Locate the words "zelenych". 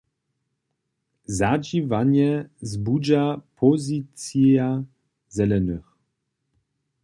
5.37-5.87